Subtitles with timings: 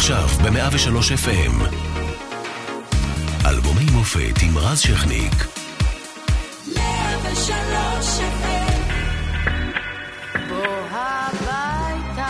[0.00, 1.74] עכשיו ב-103 FM.
[3.46, 5.32] אלבומי מופת עם רז שכניק.
[6.76, 8.80] 103 FM.
[10.48, 12.28] בוא הביתה.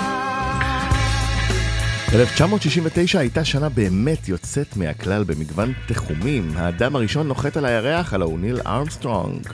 [2.13, 6.53] 1969 הייתה שנה באמת יוצאת מהכלל במגוון תחומים.
[6.57, 9.47] האדם הראשון נוחת על הירח, הלא הוא ניל ארמסטרונג.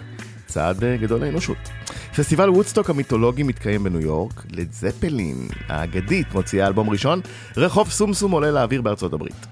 [0.46, 1.68] צעד גדול לאנושות.
[2.16, 7.20] פסטיבל וודסטוק המיתולוגי מתקיים בניו יורק, לד זפלין האגדית מוציאה אלבום ראשון,
[7.56, 9.46] רחוב סומסום עולה לאוויר בארצות הברית.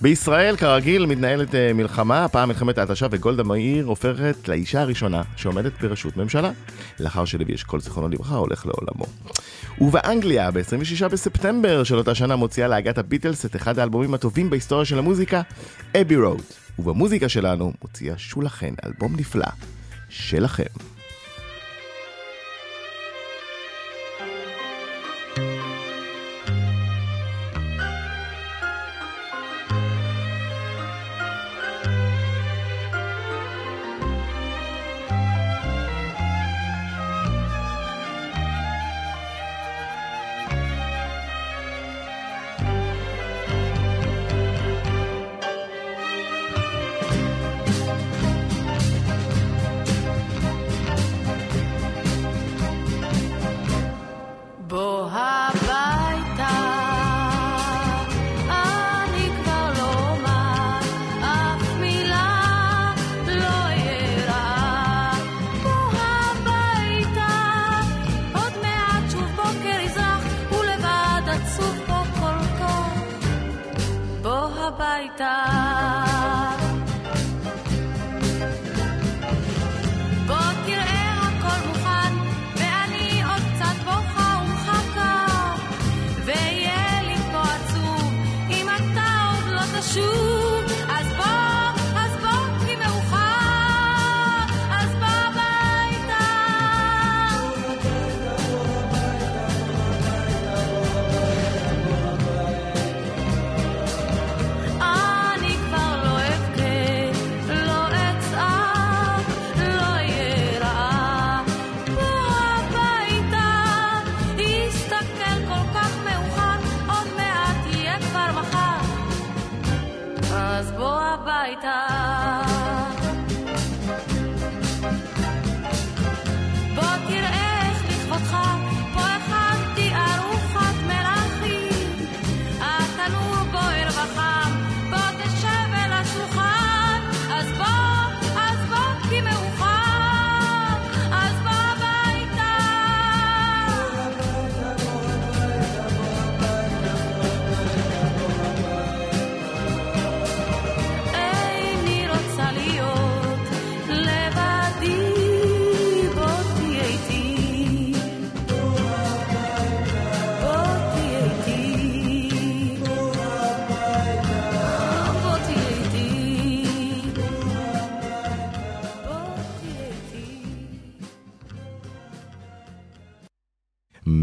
[0.00, 6.16] בישראל, כרגיל, מתנהלת אה, מלחמה, הפעם מלחמת ההתשה וגולדה מאיר הופכת לאישה הראשונה שעומדת בראשות
[6.16, 6.50] ממשלה,
[7.00, 9.04] לאחר שלוי אשכול זיכרונו לברכה הולך לעולמו.
[9.80, 14.98] ובאנגליה, ב-26 בספטמבר של אותה שנה מוציאה להגת הביטלס את אחד האלבומים הטובים בהיסטוריה של
[14.98, 15.42] המוזיקה,
[16.00, 16.42] אבי רוד.
[16.78, 19.46] ובמוזיקה שלנו מוציאה שולה חן, אלבום נפלא,
[20.08, 20.97] שלכם.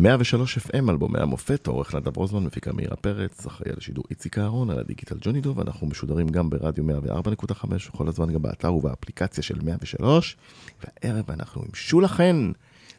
[0.06, 4.70] 103 FM, אלבומי המופת, עורך נדב רוזמן, מפיקה מאירה פרץ, אחראי על השידור איציק אהרון,
[4.70, 9.56] על הדיגיטל ג'וני דוב, אנחנו משודרים גם ברדיו 104.5, וכל הזמן גם באתר ובאפליקציה של
[9.64, 10.38] 103,
[10.84, 12.52] והערב אנחנו עם שולה חן,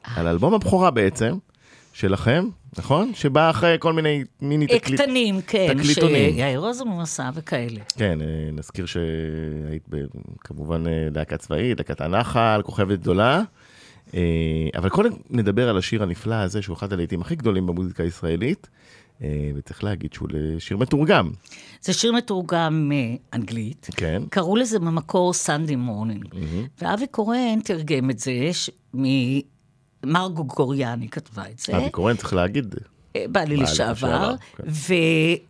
[0.03, 1.39] על אלבום הבכורה בעצם,
[1.93, 3.15] שלכם, נכון?
[3.15, 5.01] שבא אחרי כל מיני מיני אה, תקליט...
[5.01, 6.35] קטנים, כן, תקליטונים.
[6.35, 7.81] שיאיר רוזנבלום עשה וכאלה.
[7.97, 9.89] כן, אה, נזכיר שהיית
[10.41, 13.43] כמובן אה, להקה צבאית, להקת הנחל, כוכבת גדולה.
[14.15, 14.21] אה,
[14.77, 18.69] אבל קודם נדבר על השיר הנפלא הזה, שהוא אחד הלהיטים הכי גדולים במוזיקה הישראלית,
[19.23, 20.29] אה, וצריך להגיד שהוא
[20.59, 21.31] שיר מתורגם.
[21.83, 23.89] זה שיר מתורגם מאנגלית.
[23.97, 24.23] כן.
[24.31, 26.25] קראו לזה במקור Sunday Morning.
[26.83, 31.77] ואבי קורן תרגם את זה, ש- ממרגו גוריאני כתבה את זה.
[31.77, 32.75] אבי קורן, צריך להגיד,
[33.31, 34.65] בעלי בעלי לשעבר, כן.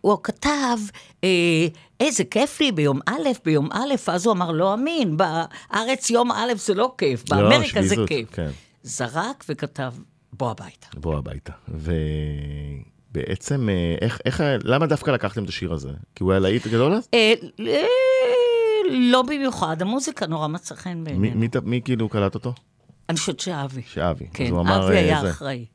[0.01, 0.77] והוא כתב,
[1.23, 1.67] אה,
[1.99, 6.53] איזה כיף לי ביום א', ביום א', אז הוא אמר, לא אמין, בארץ יום א'
[6.55, 8.29] זה לא כיף, באמריקה זה כיף.
[8.31, 8.49] כן.
[8.83, 9.93] זרק וכתב,
[10.33, 10.87] בוא הביתה.
[10.97, 11.53] בוא הביתה.
[13.11, 15.91] ובעצם, אה, איך, איך, למה דווקא לקחתם את השיר הזה?
[16.15, 17.07] כי הוא היה להיט גדול אז?
[17.13, 17.83] אה, אה,
[18.89, 21.39] לא במיוחד, המוזיקה נורא מצא חן בעינינו.
[21.63, 22.53] מי, כאילו קלט אותו?
[23.09, 23.81] אני חושבת שאבי.
[23.87, 24.25] שאבי.
[24.33, 25.29] כן, אבי אה, היה.
[25.29, 25.65] אחראי.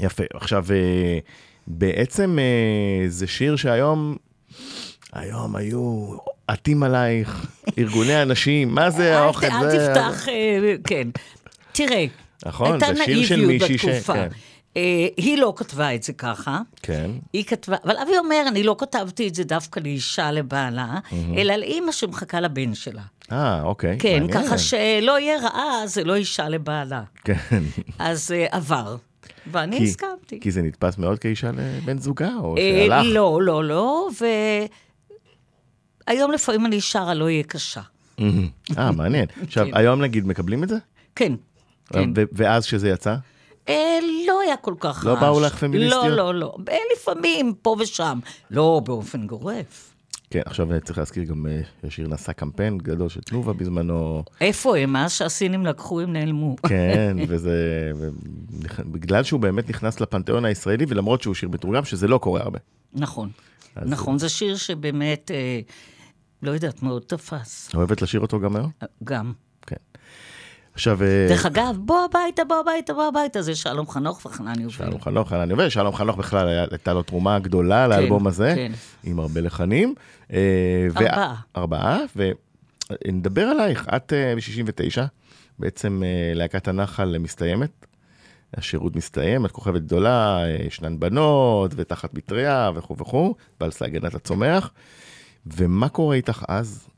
[0.00, 0.24] יפה.
[0.34, 1.18] עכשיו, אה,
[1.66, 4.16] בעצם אה, זה שיר שהיום,
[5.12, 6.08] היום היו
[6.46, 7.46] עטים עלייך,
[7.78, 9.46] ארגוני הנשים, מה זה אל האוכל?
[9.46, 11.08] אל תפתח, אה, כן.
[11.72, 12.04] תראה,
[12.46, 13.86] נכון, זה שיר של מישהי ש...
[13.86, 14.28] כן.
[14.76, 16.60] אה, היא לא כתבה את זה ככה.
[16.82, 17.10] כן.
[17.32, 20.94] היא כתבה, אבל אבי אומר, אני לא כתבתי את זה דווקא לאישה לבעלה,
[21.36, 23.02] אלא לאימא שמחכה לבן שלה.
[23.32, 23.96] אה, אוקיי.
[23.98, 24.46] כן, מעניין.
[24.46, 27.02] ככה שלא יהיה רעה, זה לא אישה לבעלה.
[27.24, 27.62] כן.
[27.98, 28.96] אז אה, עבר.
[29.52, 30.40] ואני כי- הסכמתי.
[30.40, 33.06] כי זה נתפס מאוד כאישה לבן זוגה, או אה, שהלך.
[33.10, 34.08] לא, לא, לא,
[36.08, 37.80] והיום לפעמים אני שרה לא יהיה קשה.
[38.78, 39.26] אה, מעניין.
[39.42, 39.70] עכשיו, כן.
[39.76, 40.76] היום נגיד מקבלים את זה?
[41.16, 41.32] כן,
[41.92, 42.10] כן.
[42.16, 43.14] ו- ואז כשזה יצא?
[43.68, 45.20] אה, לא היה כל כך לא רעש.
[45.22, 46.04] באו לך פמיניסטיות?
[46.06, 46.56] לא, לא, לא.
[46.68, 48.18] אה, לפעמים, פה ושם.
[48.50, 49.87] לא באופן גורף.
[50.30, 54.22] כן, עכשיו אה, צריך להזכיר גם, אה, השיר נשא קמפיין גדול של תנובה בזמנו.
[54.40, 54.92] איפה הם?
[54.92, 56.56] מאז שהסינים לקחו, הם נעלמו.
[56.68, 57.90] כן, וזה...
[58.78, 62.58] בגלל שהוא באמת נכנס לפנתיאון הישראלי, ולמרות שהוא שיר מתורגם, שזה לא קורה הרבה.
[62.92, 63.30] נכון.
[63.76, 65.60] נכון, זה שיר שבאמת, אה,
[66.42, 67.74] לא יודעת, מאוד תפס.
[67.74, 68.70] אוהבת לשיר אותו גם היום?
[69.04, 69.32] גם.
[70.78, 70.80] כן.
[70.80, 74.70] עכשיו, אה, דרך אגב, בוא הביתה, בוא הביתה, בוא הביתה, זה שלום חנוך וחנן יובל.
[74.70, 78.72] שלום חנוך, חנן יובל, שלום חנוך בכלל הייתה לו תרומה גדולה לאלבום הזה, כן.
[79.04, 79.94] עם הרבה לחנים.
[80.32, 80.38] אה,
[80.94, 81.34] ו- ארבעה.
[81.56, 85.02] ארבעה, ונדבר עלייך, את אה, ב-69,
[85.58, 87.86] בעצם אה, להקת הנחל מסתיימת,
[88.54, 94.70] השירות מסתיים, את כוכבת גדולה, אה, ישנן בנות, ותחת מטריה וכו' וכו', פלס להגנת הצומח.
[95.46, 96.88] ומה קורה איתך אז?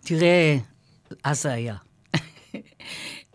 [0.00, 0.56] תראה,
[1.24, 1.74] אז זה היה.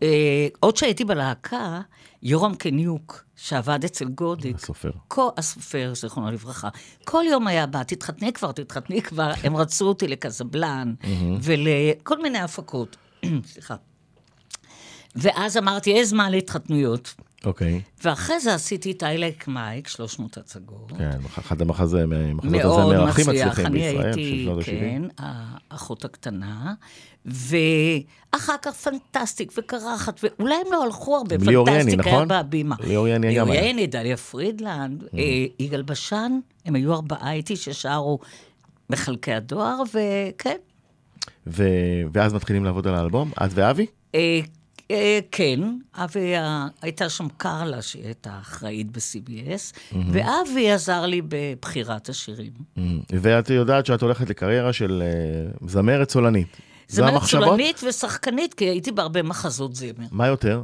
[0.02, 1.82] אה, עוד שהייתי בלהקה,
[2.24, 4.92] יורם קניוק, שעבד אצל גודיק, הסופר.
[5.08, 6.70] כל, הסופר, זיכרונו לברכה,
[7.06, 10.94] כל יום היה בא, תתחתני כבר, תתחתני כבר, הם רצו אותי לקזבלן
[11.42, 12.98] ולכל מיני הפקות.
[13.54, 13.76] סליחה.
[15.16, 17.14] ואז אמרתי, יש זמן להתחתנויות.
[17.46, 17.82] אוקיי.
[18.04, 20.92] ואחרי זה עשיתי את I Like Mike, 300 הצגות.
[20.98, 23.48] כן, אחד הזמר הכי מצליח.
[23.48, 24.66] מצליחים בישראל, של שנות ה-70.
[24.66, 25.02] כן,
[25.72, 26.74] האחות הקטנה,
[27.26, 32.28] ואחר כך פנטסטיק וקרחת, ואולי הם לא הלכו הרבה, ליאור פנטסטיק היה נכון?
[32.28, 32.76] בהבימה.
[32.80, 33.62] ליאור יני גם ליאור היה.
[33.62, 33.66] Mm.
[33.66, 38.20] יני, דליה פרידלנד, אה, יגאל בשן, הם היו ארבעה איתי ששרו
[38.90, 40.58] מחלקי הדואר, וכן.
[42.14, 43.86] ואז מתחילים לעבוד על האלבום, את ואבי?
[44.92, 45.60] אה, כן,
[45.96, 46.34] אבי,
[46.82, 49.96] הייתה שם קרלה, שהיא הייתה אחראית ב-CBS, Mm-hmm.
[50.12, 52.52] ואבי עזר לי בבחירת השירים.
[53.12, 56.58] ואת יודעת שאת הולכת לקריירה של אה, זמרת סולנית.
[56.88, 57.24] זמרת?
[57.24, 60.06] סולנית ושחקנית, כי הייתי בהרבה מחזות זמר.
[60.12, 60.64] מה יותר?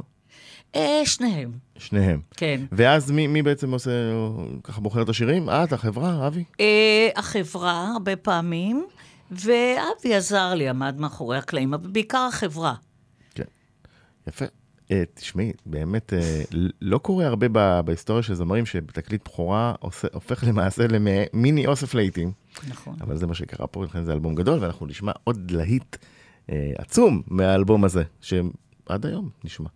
[0.74, 2.20] אה, שניהם, שניהם.
[2.36, 2.60] כן.
[2.72, 3.90] ואז מי, מי בעצם עושה,
[4.64, 5.50] ככה בוחר את השירים?
[5.50, 6.44] את, החברה, אבי?
[6.60, 8.86] אה, החברה, הרבה פעמים,
[9.30, 12.74] ואבי עזר לי, עמד מאחורי הקלעים, אבל בעיקר החברה.
[14.30, 14.44] יפה.
[14.90, 16.42] אה, תשמעי, באמת, אה,
[16.80, 19.74] לא קורה הרבה בהיסטוריה של זמרים שבתקליט בכורה
[20.12, 22.32] הופך למעשה למיני אוסף להיטים.
[22.68, 22.96] נכון.
[23.00, 25.96] אבל זה מה שקרה פה, לכן זה אלבום גדול, ואנחנו נשמע עוד להיט
[26.50, 29.68] אה, עצום מהאלבום הזה, שעד היום נשמע.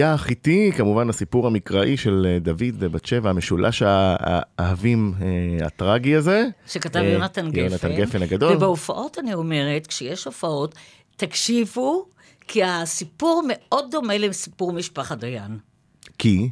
[0.00, 6.44] אוריה החיתי, כמובן הסיפור המקראי של אה, דוד ובת שבע, המשולש האהבים אה, הטרגי הזה.
[6.66, 7.58] שכתב אה, יונתן גפן.
[7.58, 8.56] יונתן גפן הגדול.
[8.56, 10.74] ובהופעות, אני אומרת, כשיש הופעות,
[11.16, 12.06] תקשיבו,
[12.48, 15.58] כי הסיפור מאוד דומה לסיפור משפחת דיין.
[16.18, 16.50] כי,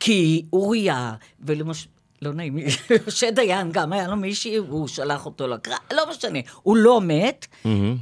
[0.00, 1.88] כי אוריה, ולמשל...
[2.22, 2.56] לא נעים
[3.08, 7.46] משה דיין גם היה לו מישהי, הוא שלח אותו לקרב, לא משנה, הוא לא מת.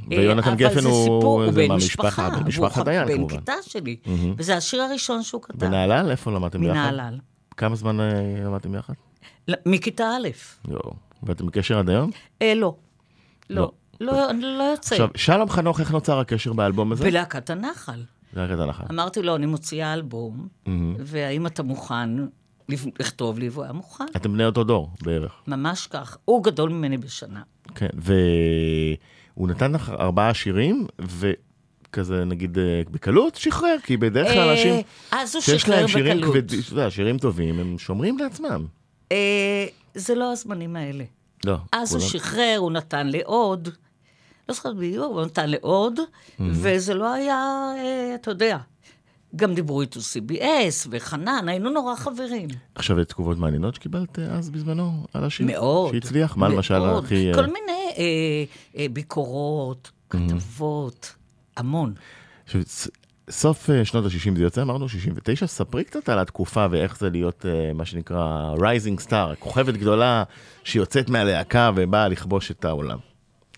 [0.09, 2.29] ויונתן אה, גפן אבל זה הוא- סיפור, הוא זה בן מהמשפחה, משפחה.
[2.29, 3.35] בן משפחת והוא דיין, בן כמובן.
[3.37, 3.95] כיתה שלי.
[4.37, 5.59] וזה השיר הראשון שהוא כתב.
[5.59, 6.11] בנהלל?
[6.11, 6.73] איפה למדתם ביחד?
[6.73, 7.17] מנהלל.
[7.57, 8.05] כמה זמן אה,
[8.45, 8.93] למדתם ביחד?
[9.47, 10.27] לא, מכיתה א'.
[11.23, 12.11] ואתם בקשר עד היום?
[12.41, 12.75] אה, לא.
[13.49, 13.71] לא.
[13.99, 14.13] לא.
[14.33, 14.95] לא, לא יוצא.
[14.95, 17.03] עכשיו, שלום חנוך, איך נוצר הקשר באלבום הזה?
[17.03, 18.03] בלהקת הנחל.
[18.33, 18.83] את ההנחה.
[18.91, 20.47] אמרתי לו, אני מוציאה אלבום,
[20.99, 22.09] והאם אתה מוכן
[22.99, 23.49] לכתוב לי?
[23.49, 24.05] והוא היה מוכן.
[24.15, 25.31] אתם בני אותו דור, בערך.
[25.47, 26.17] ממש כך.
[26.25, 27.41] הוא גדול ממני בשנה.
[27.75, 34.51] כן, והוא נתן לך ארבעה שירים, וכזה, נגיד, אה, בקלות שחרר, כי בדרך כלל אה,
[35.21, 36.21] אנשים שיש להם שירים.
[36.21, 38.65] כבדים, אתה יודע, שירים טובים, הם שומרים לעצמם.
[39.11, 41.03] אה, זה לא הזמנים האלה.
[41.45, 41.55] לא.
[41.71, 43.69] אז הוא כולם- שחרר, הוא נתן לעוד.
[44.49, 45.99] לא זוכרת בדיוק, הוא נתן לעוד,
[46.39, 47.71] וזה לא היה,
[48.15, 48.57] אתה יודע.
[49.37, 52.47] גם דיברו איתו CBS וחנן, היינו נורא חברים.
[52.75, 55.45] עכשיו, תגובות מעניינות שקיבלת אה, אז בזמנו על השיר?
[55.45, 55.91] מאוד.
[55.93, 56.37] שהצליח?
[56.37, 56.73] מה למשל.
[56.73, 57.29] הכי...
[57.29, 58.03] אה, כל מיני אה,
[58.77, 61.15] אה, ביקורות, כתבות,
[61.57, 61.93] המון.
[62.45, 62.61] עכשיו,
[63.29, 67.45] סוף אה, שנות ה-60 זה יוצא, אמרנו 69, ספרי קצת על התקופה ואיך זה להיות
[67.73, 70.23] מה שנקרא rising star, כוכבת גדולה
[70.63, 72.97] שיוצאת מהלהקה ובאה לכבוש את העולם.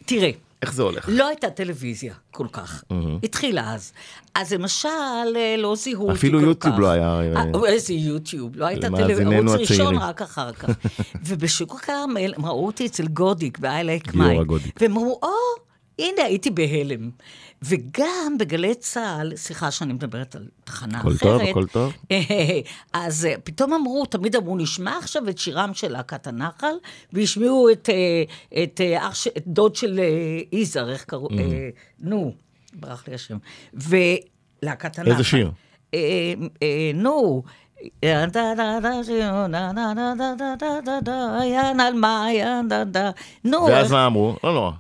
[0.05, 0.31] תראה,
[0.61, 1.05] איך זה הולך?
[1.11, 2.83] לא הייתה טלוויזיה כל כך.
[3.23, 3.93] התחילה אז.
[4.35, 4.89] אז למשל,
[5.35, 6.19] אה, לא זיהו אותי כל כך.
[6.19, 8.55] אפילו יוטיוב לא היה, אה, אה, איזה יוטיוב?
[8.55, 9.37] לא הייתה טלוויזיה.
[9.37, 9.97] ערוץ ראשון.
[9.97, 10.69] רק אחר כך.
[11.27, 14.45] ובשוק הכרמל, הם ראו אותי אצל גודיק, מייק.
[14.45, 14.77] גודיק.
[14.81, 15.29] והם אמרו, או,
[15.99, 17.09] הנה, הייתי בהלם.
[17.61, 21.21] וגם בגלי צה"ל, סליחה שאני מדברת על תחנה כל אחרת.
[21.21, 21.93] הכל טוב, הכל טוב.
[22.93, 26.73] אז אה, פתאום אמרו, תמיד אמרו, נשמע עכשיו את שירם של להקת הנחל,
[27.13, 28.23] והשמיעו את, אה,
[28.63, 29.99] את, אה, את, את דוד של
[30.51, 31.33] יזהר, איך קראו, mm.
[31.99, 32.33] נו,
[32.73, 33.37] ברח לי השם.
[33.73, 35.11] ולהקת הנחל.
[35.11, 35.51] איזה שיר?
[43.43, 43.65] נו.
[43.65, 44.35] ואז מה אמרו?
[44.43, 44.71] לא נורא.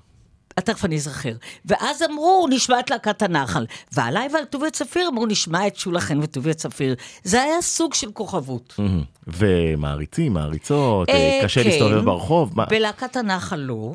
[0.61, 1.33] תכף אני אזכר.
[1.65, 3.65] ואז אמרו, נשמע את להקת הנחל.
[3.91, 6.95] ועליי ועל טוביה צפיר אמרו, נשמע את שולה חן וטוביה צפיר.
[7.23, 8.73] זה היה סוג של כוכבות.
[8.77, 9.03] מהמם.
[9.27, 11.69] ומעריצים, מעריצות, אה, אה, קשה כן.
[11.69, 12.53] להסתובב ברחוב.
[12.69, 13.93] בלהקת הנחל לא.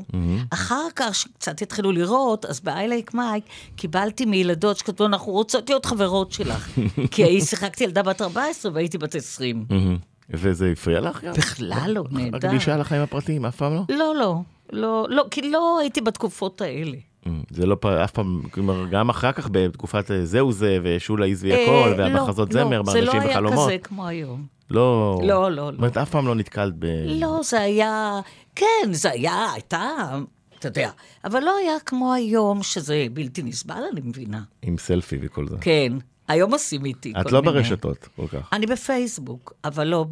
[0.50, 3.44] אחר כך, שקצת התחילו לראות, אז ב-I like מייק
[3.76, 6.68] קיבלתי מילדות שכתבו, אנחנו רוצות להיות חברות שלך.
[7.11, 9.64] כי שיחקתי ילדה בת 14 והייתי בת 20.
[9.71, 9.97] מהמם.
[10.30, 11.25] וזה הפריע לך?
[11.25, 12.49] בכלל לא, נהדר.
[12.49, 13.83] הקדישה לחיים הפרטיים, אף פעם לא?
[13.88, 14.40] לא, לא.
[14.75, 16.97] לא, לא, כי לא הייתי בתקופות האלה.
[17.50, 21.62] זה לא אף פעם, כלומר, גם אחר כך בתקופת אה, זהו זה, ושולה עזבי אה,
[21.62, 23.69] הכל, לא, והמחזות לא, זמר, זה לא באנשים היה וחלומות.
[23.69, 24.47] כזה כמו היום.
[24.71, 26.87] לא, לא, לא, זאת אומרת, אף פעם לא נתקלת ב...
[27.07, 28.21] לא, זה היה,
[28.54, 29.90] כן, זה היה, הייתה,
[30.59, 30.90] אתה יודע,
[31.25, 34.43] אבל לא היה כמו היום, שזה בלתי נסבל, אני מבינה.
[34.62, 35.57] עם סלפי וכל זה.
[35.61, 35.93] כן,
[36.28, 37.52] היום עושים איתי את כל לא מיני.
[37.52, 38.49] ברשתות כל כך.
[38.52, 40.07] אני בפייסבוק, אבל לא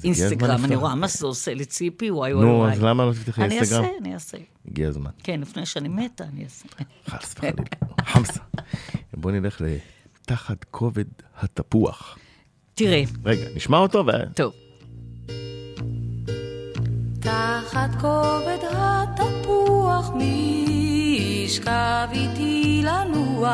[0.00, 0.64] באינסטגרם.
[0.64, 0.76] אני.
[0.76, 2.72] רואה מה זה עושה לציפי, וואי וואי נו, וואי.
[2.72, 3.84] אז למה לא תפתחי אני אינסטגרם?
[3.84, 4.38] אעשה, אני אעשה.
[4.68, 5.10] הגיע הזמן.
[5.22, 6.64] כן, לפני שאני מתה, אני אעשה.
[7.08, 7.54] חס וחלילה.
[8.04, 8.40] חמסה.
[9.14, 9.62] בוא נלך
[10.20, 11.04] לתחת כובד
[11.38, 12.18] התפוח.
[12.74, 14.10] תראה, רגע, נשמע אותו ו...
[14.34, 14.52] טוב.
[17.20, 20.66] תחת כובד התפוח מי
[21.44, 23.50] ישכב איתי לנוח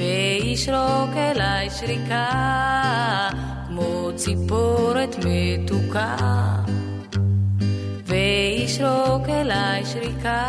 [0.00, 2.26] וישרוק אליי שריקה
[3.66, 6.16] כמו ציפורת מתוקה.
[8.06, 10.46] וישרוק אליי שריקה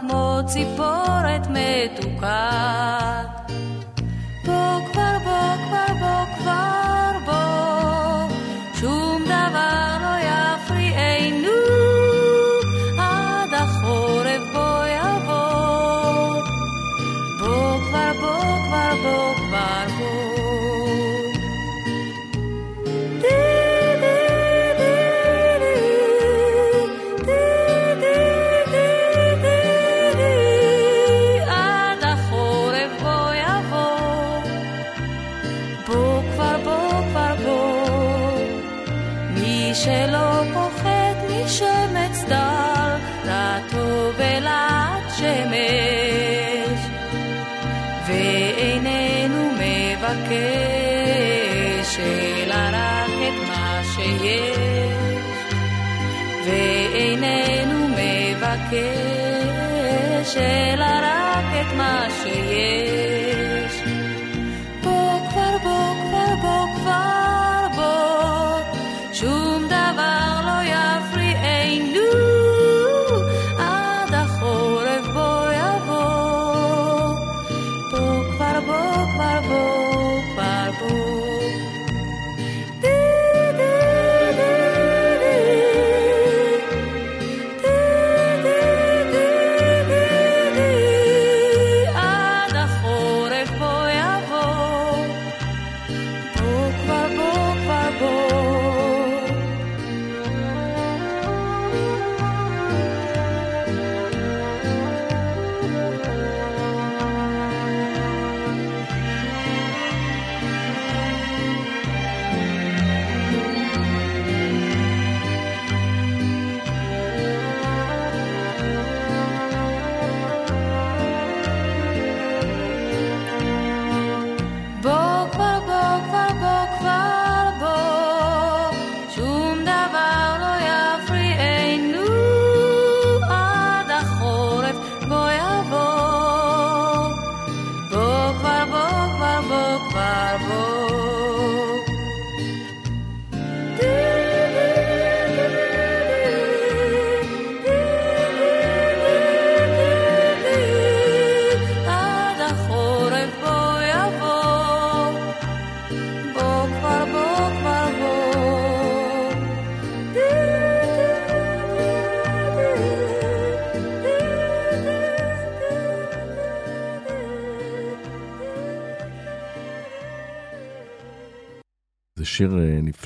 [0.00, 2.50] כמו ציפורת מתוקה.
[4.46, 7.77] בוא כבר בוא כבר בוא כבר בוא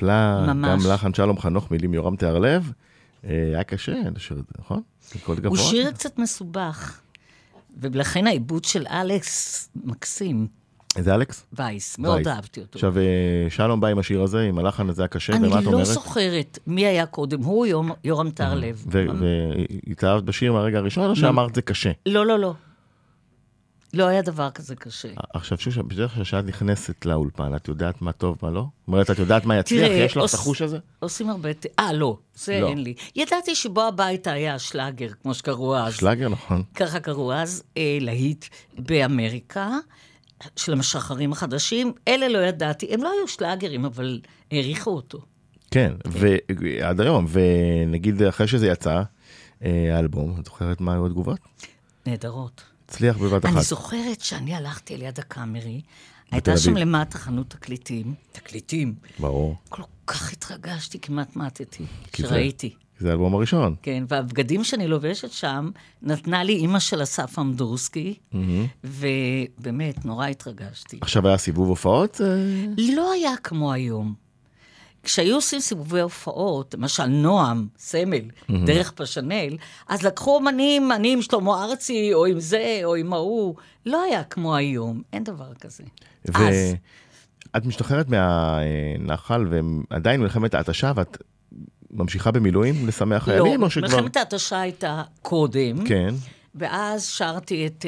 [0.02, 0.84] נפלא, ממש.
[0.84, 2.72] גם לחן שלום חנוך, מילים יורם תיארלב.
[3.24, 4.82] אה, היה קשה לשיר את זה, נכון?
[5.44, 5.56] הוא.
[5.56, 7.00] שיר קצת מסובך,
[7.80, 10.46] ולכן העיבוד של אלכס מקסים,
[10.98, 11.46] זה אלכס?
[11.52, 12.28] וייס, מאוד.
[12.28, 12.70] אהבתי אותו.
[12.74, 13.02] עכשיו, אה,
[13.48, 15.86] שלום בא עם השיר הזה, עם הלחן הזה הקשה, אני ומה את לא אומרת?
[15.86, 17.66] זוכרת מי היה קודם, הוא
[18.04, 18.84] יורם טהרלב.
[18.86, 21.90] והתאהבת בשיר מהרגע הראשון, או שאמרת זה קשה?
[22.06, 22.54] לא, לא, לא.
[23.94, 25.08] לא היה דבר כזה קשה.
[25.34, 28.60] עכשיו, שושה, בדרך כלל כשאת נכנסת לאולפן, את יודעת מה טוב, מה לא?
[28.60, 29.86] זאת אומרת, את יודעת מה יצליח?
[29.86, 30.78] תראה, יש לך את החוש הזה?
[30.98, 31.48] עושים הרבה...
[31.78, 32.68] אה, לא, זה לא.
[32.68, 32.94] אין לי.
[33.16, 35.94] ידעתי שבו הביתה היה שלאגר, כמו שקראו אז.
[35.94, 36.62] שלאגר, נכון.
[36.74, 38.44] ככה קראו אז, אה, להיט
[38.78, 39.70] באמריקה,
[40.56, 41.92] של המשחררים החדשים.
[42.08, 45.18] אלה לא ידעתי, הם לא היו שלאגרים, אבל העריכו אותו.
[45.70, 49.02] כן, ועד היום, ונגיד אחרי שזה יצא,
[49.64, 51.38] אה, האלבום, את זוכרת מה היו התגובות?
[52.06, 52.71] נהדרות.
[52.92, 53.62] הצליח בבת אני אחת.
[53.62, 55.80] זוכרת שאני הלכתי ליד הקאמרי,
[56.30, 56.76] הייתה שם.
[56.76, 58.14] למטה חנות תקליטים.
[58.32, 58.94] תקליטים.
[59.18, 59.56] ברור.
[59.68, 62.74] כל כך התרגשתי, כמעט מתתי, כשראיתי.
[62.98, 63.74] זה האלבום הראשון.
[63.82, 65.70] כן, והבגדים שאני לובשת שם,
[66.02, 68.14] נתנה לי אימא של אסף אמדורסקי,
[68.84, 70.98] ובאמת, נורא התרגשתי.
[71.00, 72.20] עכשיו היה סיבוב הופעות?
[72.20, 72.26] אה,
[72.94, 74.14] לא היה כמו היום.
[75.02, 78.20] כשהיו עושים סיבובי הופעות, למשל נועם, סמל,
[78.64, 79.56] דרך פשנל,
[79.88, 83.54] אז לקחו אומנים, אני עם שלמה ארצי, או עם זה, או עם ההוא.
[83.86, 85.84] לא היה כמו היום, אין דבר כזה.
[86.34, 86.54] אז,
[87.54, 89.46] ואת משתחררת מהנחל,
[89.90, 91.22] ועדיין מלחמת ההתשה, ואת
[91.90, 93.88] ממשיכה במילואים לשמח לא, חיילים, או שכבר...
[93.88, 96.14] מלחמת ההתשה הייתה קודם, כן.
[96.54, 97.86] ואז שרתי את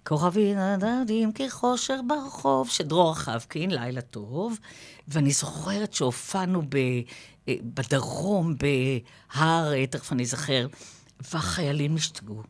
[0.00, 4.58] אה, כוכבי נדדים כחושר ברחוב, של דרור חבקין, לילה טוב,
[5.08, 6.76] ואני זוכרת שהופענו ב,
[7.48, 10.66] אה, בדרום, בהר, תכף אני אזכר,
[11.32, 12.42] והחיילים השתגעו.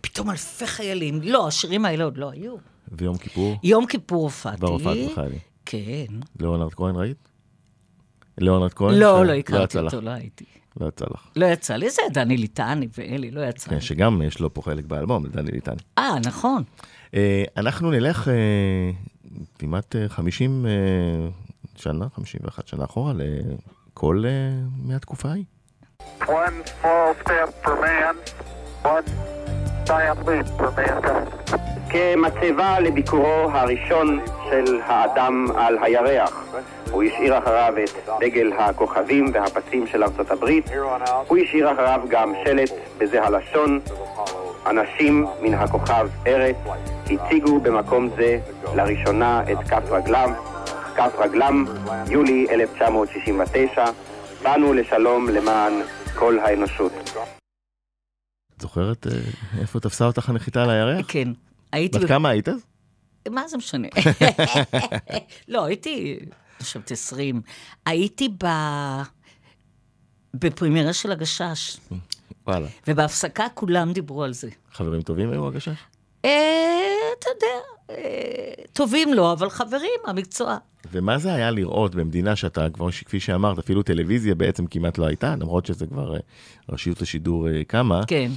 [0.00, 2.56] פתאום אלפי חיילים, לא, השירים האלה עוד לא היו.
[2.92, 4.56] ויום כיפור, יום כיפור הופעתי.
[4.56, 5.38] כבר הופעת בחיילים.
[5.66, 6.06] כן.
[6.40, 7.28] ליאונרד כהן ראית?
[8.38, 8.94] ליאונרד כהן?
[8.94, 9.78] לא, ש- לא הכרתי.
[9.78, 10.44] אותו, לא הייתי.
[10.80, 11.26] לא יצא לך.
[11.36, 13.80] לא יצא לי, זה דני ליטני ואלי, לא יצא כן, לי.
[13.80, 15.76] שגם יש לו פה חלק באלבום, לדני ליטני.
[16.18, 16.62] נכון.
[17.14, 18.34] אה, אנחנו נלך אה,
[19.58, 20.70] כמעט אה, 50 אה,
[21.76, 24.24] שנה, 51 שנה אחורה, לכל
[24.84, 25.44] מהתקופה ההיא.
[26.22, 26.26] One
[26.66, 28.16] small step for man,
[28.84, 29.06] one
[29.86, 31.56] giant leap for mankind.
[31.92, 34.20] כמצבה לביקורו הראשון
[34.50, 36.44] של האדם על הירח.
[36.90, 40.70] הוא השאיר אחריו את דגל הכוכבים והפסים של ארצות הברית.
[41.28, 43.80] הוא השאיר אחריו גם שלט בזה הלשון,
[44.66, 46.56] אנשים מן הכוכב ארץ
[47.10, 48.40] הציגו במקום זה
[48.76, 50.32] לראשונה את כף רגלם,
[50.96, 51.64] כף רגלם,
[52.10, 53.84] יולי 1969,
[54.42, 55.72] באנו לשלום למען
[56.14, 56.92] כל האנושות.
[58.56, 59.12] את זוכרת אה,
[59.60, 61.04] איפה תפסה אותך הנחיתה על הירח?
[61.08, 61.28] כן.
[61.72, 61.98] הייתי...
[61.98, 62.66] בת כמה היית אז?
[63.30, 63.88] מה זה משנה?
[65.48, 67.40] לא, הייתי, אני חושבת, 20.
[67.86, 68.46] הייתי ב...
[70.34, 71.76] בפרימיירה של הגשש,
[72.46, 72.66] וואלה.
[72.88, 74.48] ובהפסקה כולם דיברו על זה.
[74.72, 75.78] חברים טובים היו הגשש?
[76.24, 76.30] אה,
[77.18, 77.56] אתה יודע,
[77.90, 80.56] אה, טובים לא, אבל חברים, המקצוע.
[80.92, 85.36] ומה זה היה לראות במדינה שאתה כבר, כפי שאמרת, אפילו טלוויזיה בעצם כמעט לא הייתה,
[85.40, 86.20] למרות שזה כבר אה,
[86.68, 88.30] רשות השידור קמה, כן.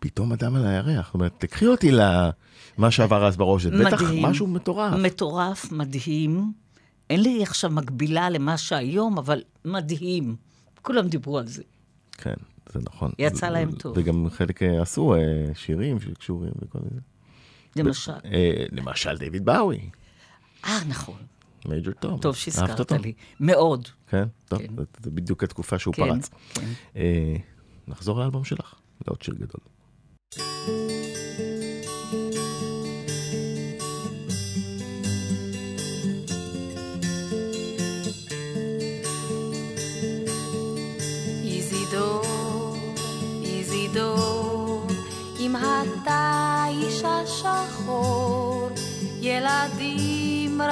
[0.00, 1.06] פתאום אדם על הירח.
[1.06, 4.02] זאת אומרת, תקחי אותי למה שעבר אז בראש, זה בטח.
[4.22, 4.92] משהו מטורף.
[4.92, 6.52] מטורף, מדהים.
[7.10, 10.36] אין לי עכשיו מקבילה למה שהיום, אבל מדהים.
[10.82, 11.62] כולם דיברו על זה.
[12.12, 12.34] כן,
[12.72, 13.10] זה נכון.
[13.18, 13.94] יצא להם טוב.
[13.98, 15.20] וגם חלק אה, עשו אה,
[15.54, 17.00] שירים שקשורים וכל זה.
[17.82, 18.12] למשל.
[18.12, 19.90] אה, למשל דיוויד באוי,
[20.64, 21.16] אה, נכון.
[21.68, 22.18] מייג'ור תום.
[22.20, 22.92] טוב אהבת שהזכרת?
[22.92, 23.12] לי.
[23.40, 23.88] מאוד.
[24.08, 24.66] כן, טוב, כן.
[25.02, 26.30] זה- בדיוק התקופה שהוא כן, פרץ.
[26.54, 26.66] כן.
[27.88, 28.74] נחזור לאלבום שלך,
[29.06, 29.60] לעוד שיר גדול.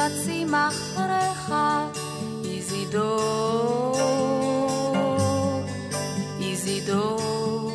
[0.05, 1.55] רצים אחריך,
[2.45, 3.97] איזידור,
[6.41, 7.73] איזידור,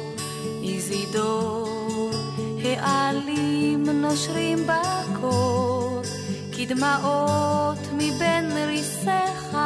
[0.63, 2.11] איזידור,
[2.63, 6.01] העלים נושרים בקור,
[6.57, 9.57] כדמעות מבין ריסיך,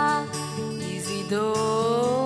[0.82, 2.23] איזידור.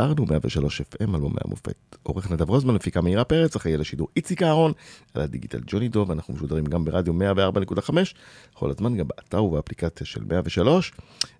[0.00, 1.96] חזרנו 103 FM, אלבומי המופת.
[2.02, 4.72] עורך נדב רוזמן, מפיקה מאירה פרץ, אחראי על השידור איציק אהרון,
[5.14, 7.90] על הדיגיטל ג'וני דוב, אנחנו משודרים גם ברדיו 104.5,
[8.54, 10.92] כל הזמן גם באתר ובאפליקציה של 103,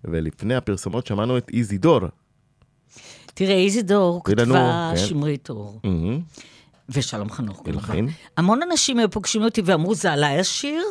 [0.03, 1.99] ולפני הפרסומות שמענו את איזי דור.
[3.33, 5.07] תראה, איזידור תראי לנו, כתבה כן.
[5.07, 6.19] שמרית אור, מהמם.
[6.89, 7.61] ושלום חנוך.
[7.65, 8.05] כמובן.
[8.37, 10.83] המון אנשים היו פוגשים אותי ואמרו, זה עליי השיר?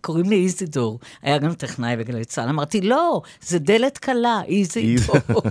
[0.00, 0.98] קוראים לי איזידור.
[1.22, 2.48] היה גם טכנאי בגלי צה"ל.
[2.48, 5.42] אמרתי, לא, זה דלת קלה, איזידור.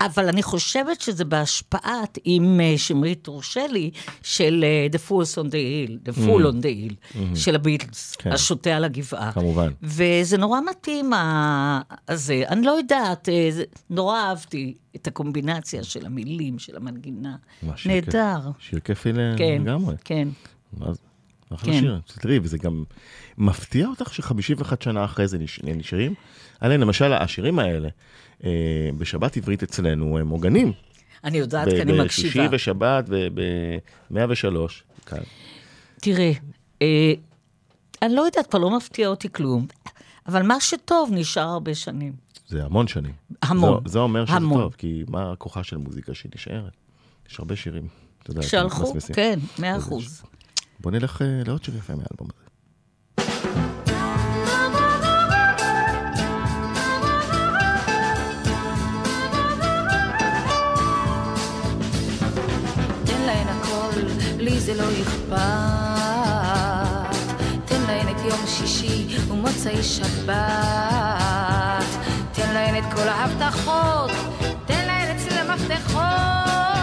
[0.00, 3.90] אבל אני חושבת שזה בהשפעת, אם אה, שמרית תורשה לי,
[4.22, 8.32] של אה, The Fools on the Hill, The Fool on the Hill, של הביטלס, כן.
[8.32, 9.32] השוטה על הגבעה.
[9.32, 9.72] כמובן.
[9.82, 11.10] וזה נורא מתאים,
[12.08, 12.42] הזה.
[12.48, 13.50] אני לא יודעת, אה,
[13.90, 17.36] נורא אהבתי את הקומבינציה של המילים, של המנגינה.
[17.86, 18.38] נהדר.
[18.58, 19.94] שיר כיפי כן, לגמרי.
[20.04, 20.28] כן.
[20.78, 21.09] זה?
[21.54, 21.80] אחלה כן.
[21.80, 22.00] שיר.
[22.20, 22.84] תראי, וזה גם
[23.38, 26.14] מפתיע אותך ש-51 שנה אחרי זה נש- נשארים.
[26.60, 27.88] הרי למשל השירים האלה,
[28.44, 28.50] אה,
[28.98, 30.72] בשבת עברית אצלנו הם מוגנים.
[31.24, 32.48] אני יודעת, כי אני בשישי מקשיבה.
[32.52, 34.82] ושבת ב-103.
[35.06, 35.18] כאן.
[36.00, 36.32] תראה,
[36.82, 37.12] אה,
[38.02, 39.66] אני לא יודעת, כבר לא מפתיע אותי כלום,
[40.26, 42.12] אבל מה שטוב נשאר הרבה שנים.
[42.48, 43.12] זה המון שנים.
[43.42, 43.80] המון.
[43.86, 44.62] זה, זה אומר שזה המון.
[44.62, 46.72] טוב, כי מה הכוחה של מוזיקה שהיא נשארת?
[47.30, 47.88] יש הרבה שירים.
[48.40, 48.94] שהלכו.
[49.12, 50.22] כן, מאה אחוז.
[50.80, 52.50] בוא נלך אה, לעוד שיר יפה מהאלבום הזה.
[64.60, 65.40] זה לא אכפת.
[67.64, 70.34] תן להן את יום שישי ומוצאי שבת.
[72.32, 74.10] תן להן את כל ההבטחות,
[74.66, 76.79] תן להן אצל המפתחות.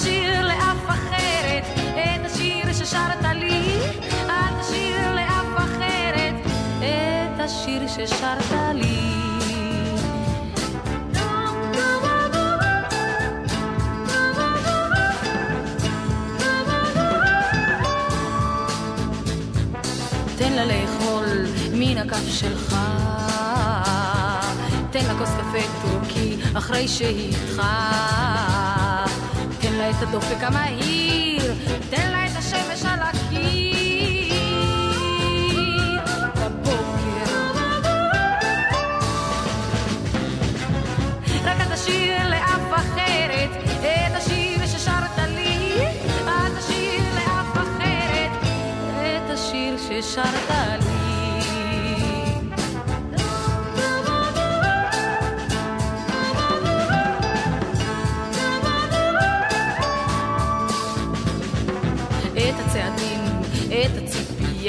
[0.00, 3.78] תשאיר לאף אחרת את השיר ששרת לי.
[4.28, 6.34] אל תשאיר לאף אחרת
[6.78, 8.98] את השיר ששרת לי.
[20.36, 22.76] תן לה לאכול מן הכף שלך,
[24.90, 27.62] תן לה כוס קפה טורקי אחרי שאיתך.
[29.60, 31.54] תן לה את הדופק המהיר,
[31.90, 34.34] תן לה את השמש על הקיר.
[36.34, 37.32] בבוקר.
[41.44, 45.80] רק אל תשאיר לאף אחרת את השיר ששרת לי.
[46.26, 48.30] אל תשאיר לאף אחרת
[49.00, 50.57] את השיר ששרת לי.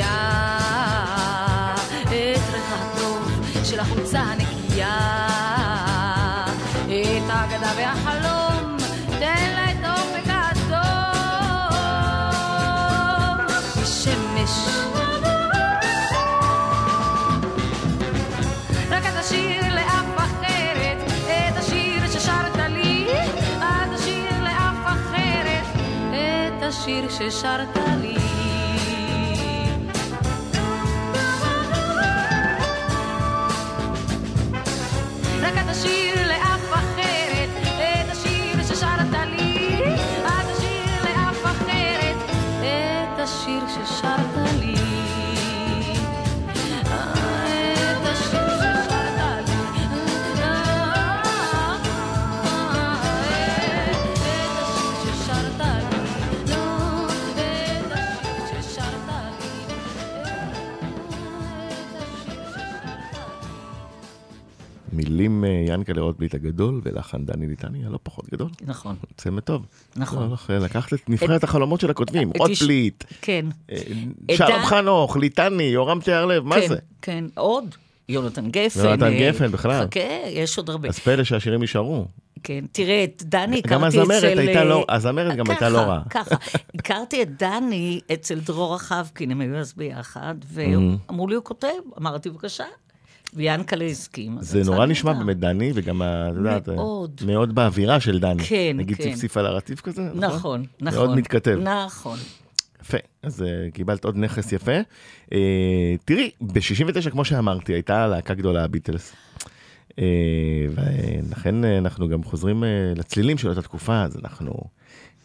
[0.02, 3.32] הציפייה, את ריח הטוב
[3.64, 4.98] של החולצה הנקייה,
[6.86, 8.78] את האגדה והחלום,
[9.20, 9.50] תן
[27.20, 28.09] ששרת לי.
[65.20, 68.50] מילים אה, ינקלה רוטבליט הגדול ולחן דני ליטני הלא פחות גדול.
[68.62, 68.96] נכון.
[69.18, 69.66] צמד טוב.
[69.96, 70.30] נכון.
[70.30, 73.46] לא, לא, לקחת את נבחרת החלומות של הכותבים, רוטבליט, כן.
[73.72, 73.78] אה,
[74.32, 76.76] שלום חנוך, ליטני, יורם תיארלב, מה כן, זה?
[77.02, 77.76] כן, עוד.
[78.10, 78.80] יונתן גפן.
[78.86, 79.86] יונתן אה, גפן בכלל.
[79.86, 80.90] חכה, יש עוד הרבה.
[80.90, 82.06] אז פלא שהשירים נשארו.
[82.44, 84.12] כן, תראה, את דני גם הכרתי אצל...
[84.12, 86.02] הזמרת הייתה לא- הזמרת גם הייתה ככה, לא רעה.
[86.10, 86.36] ככה,
[86.76, 92.30] הכרתי את דני אצל דרור רחבקין, הם היו אז ביחד, ואמרו לי, הוא כותב, אמרתי,
[92.30, 92.66] בבקשה.
[93.34, 94.38] ויאנקלה הסכים.
[94.38, 95.14] אז זה נורא נשמע.
[95.14, 97.22] באמת דני, וגם, ה- את יודעת, אה, מאוד.
[97.28, 98.44] מאוד באווירה של דני.
[98.44, 99.04] כן, נגיד כן.
[99.04, 100.20] ציפציף על הרטיף כזה, נכון?
[100.24, 100.98] נכון, נכון.
[101.06, 101.60] מאוד מתכתב.
[101.64, 102.20] נכון.
[102.82, 104.72] יפה, אז uh, קיבלת עוד נכס יפה.
[105.26, 105.32] Uh,
[106.06, 109.14] תראי, ב-69, כמו שאמרתי, הייתה להקה גדולה, הביטלס.
[109.90, 109.94] Uh,
[110.76, 112.66] ולכן uh, אנחנו גם חוזרים uh,
[113.00, 114.54] לצלילים של אותה תקופה, אז אנחנו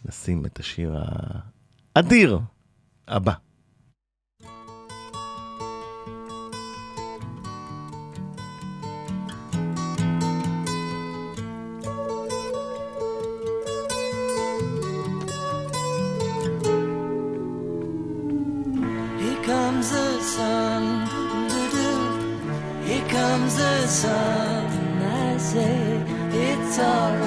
[0.05, 0.95] נשים את השיר
[1.97, 2.39] האדיר
[3.09, 3.33] הבא.
[24.03, 26.03] And I say,
[26.33, 27.24] it's alright.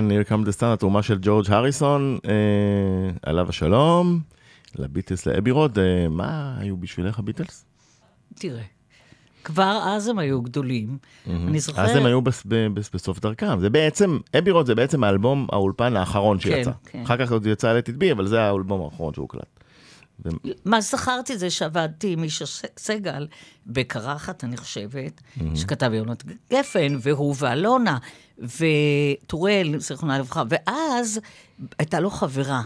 [0.00, 4.20] כן, Here Come the Sun, התרומה של ג'ורג' הריסון, אה, עליו השלום,
[4.78, 7.64] לביטלס, ל Abbey Road, אה, מה היו בשבילך הביטלס?
[8.34, 8.62] תראה,
[9.44, 10.98] כבר אז הם היו גדולים.
[11.26, 11.88] אני זוכרת...
[11.88, 15.46] אז הם היו בס, ב, בס, בסוף דרכם, זה בעצם, Abbey Road זה בעצם האלבום
[15.52, 16.70] האולפן האחרון שיצא.
[16.84, 17.02] כן.
[17.02, 19.59] אחר כך עוד יצא be, אבל זה האלבום האחרון שהוקלט.
[20.24, 20.30] ו-
[20.64, 22.44] מה זכרתי זה שעבדתי עם מישה
[22.78, 23.26] סגל
[23.66, 25.20] בקרחת, אני חושבת,
[25.54, 27.98] שכתב יונתן גפן, והוא ואלונה
[28.38, 31.20] טוראל, זיכרונה לברכה, ואז
[31.78, 32.62] הייתה לו חברה.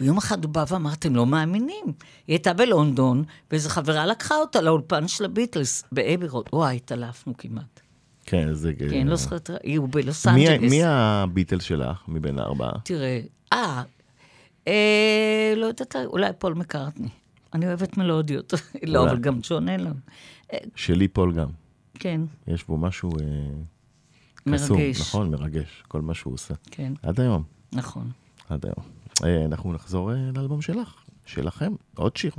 [0.00, 1.84] ויום אחד הוא בא ואמר, אתם לא מאמינים.
[1.86, 6.48] היא הייתה בלונדון, ואיזו חברה לקחה אותה לאולפן של הביטלס, ב Abbey Road.
[6.52, 7.80] וואי, התעלפנו כמעט.
[8.24, 8.72] כן, זה...
[8.90, 10.70] כן, לא זוכרת, היא בלוס אנג'לס.
[10.70, 12.72] מי הביטלס שלך מבין הארבעה?
[12.84, 13.20] תראה,
[13.52, 13.82] אה,
[14.68, 17.08] אה, לא יודעת, אולי פול מקארטני.
[17.54, 18.54] אני אוהבת מלודיות.
[18.82, 19.10] לא, אולי.
[19.12, 20.00] אבל גם ג'ון אלון.
[20.74, 21.48] שלי פול גם.
[21.94, 23.24] כן, יש בו משהו אה,
[24.54, 25.00] קסום, מרגש.
[25.00, 26.54] נכון, מרגש, כל מה שהוא עושה.
[26.70, 27.42] כן, עד היום,
[27.72, 28.10] נכון.
[28.48, 28.86] עד היום.
[29.24, 30.94] אה, אנחנו נחזור אה, לאלבום שלך,
[31.26, 32.32] שלכם, עוד שיר.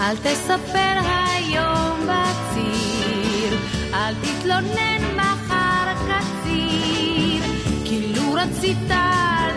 [0.00, 3.58] אל תספר היום בציר,
[3.94, 7.42] אל תתלונן מחר קציר,
[7.84, 8.78] כאילו רצית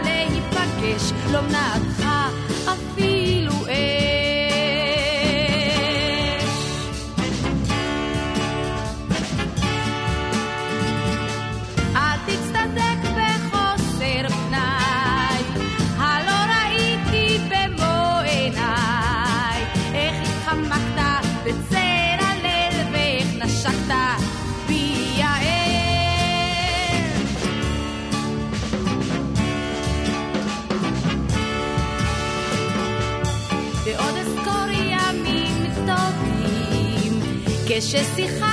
[0.03, 2.08] להיפגש, לא מנעתך
[37.81, 38.48] כששיחקנו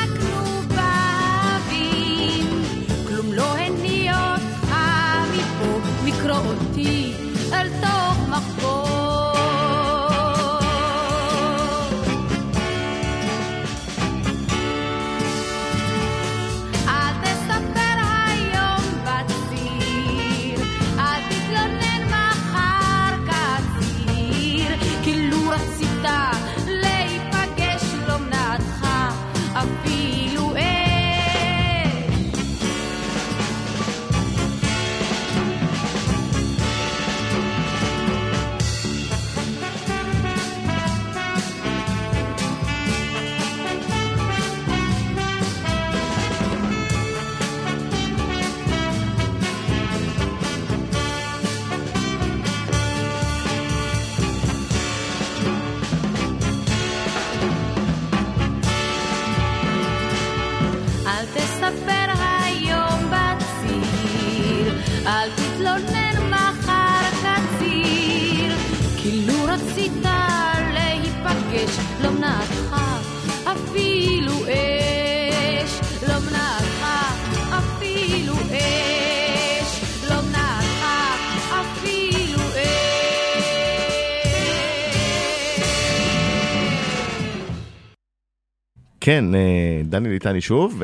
[89.07, 89.41] כן, אה,
[89.85, 90.81] דני ליטני שוב, שיר